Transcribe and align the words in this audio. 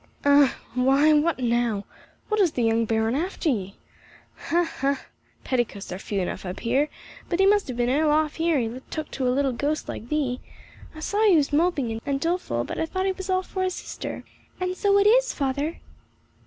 "Ah! 0.25 0.55
Why, 0.73 1.13
what 1.13 1.37
now? 1.37 1.85
What, 2.27 2.39
is 2.39 2.53
the 2.53 2.63
young 2.63 2.85
Baron 2.85 3.13
after 3.13 3.51
thee? 3.51 3.75
Ha! 4.47 4.63
ha! 4.79 5.05
petticoats 5.43 5.91
are 5.91 5.99
few 5.99 6.19
enough 6.19 6.43
up 6.43 6.61
here, 6.61 6.89
but 7.29 7.39
he 7.39 7.45
must 7.45 7.67
have 7.67 7.77
been 7.77 7.87
ill 7.87 8.09
off 8.09 8.39
ere 8.39 8.57
he 8.57 8.81
took 8.89 9.11
to 9.11 9.27
a 9.27 9.29
little 9.29 9.53
ghost 9.53 9.87
like 9.87 10.09
thee! 10.09 10.39
I 10.95 11.01
saw 11.01 11.23
he 11.27 11.35
was 11.35 11.53
moping 11.53 12.01
and 12.03 12.19
doleful, 12.19 12.63
but 12.63 12.79
I 12.79 12.87
thought 12.87 13.05
it 13.05 13.17
was 13.17 13.29
all 13.29 13.43
for 13.43 13.61
his 13.61 13.75
sister." 13.75 14.23
"And 14.59 14.75
so 14.75 14.97
it 14.97 15.05
is, 15.05 15.35
father." 15.35 15.77